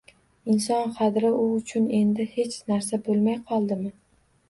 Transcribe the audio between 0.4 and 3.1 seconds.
Inson qadri u uchun endi hech narsa